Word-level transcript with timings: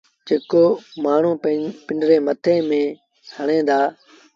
جيڪو 0.27 0.63
مآڻهوٚٚݩ 1.03 1.41
پنڊري 1.85 2.17
مٿي 2.25 2.55
ميݩ 2.69 2.95
هڻين 3.35 3.61
دآ 3.69 3.79